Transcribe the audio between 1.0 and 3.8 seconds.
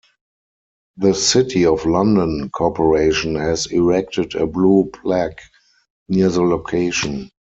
City of London Corporation has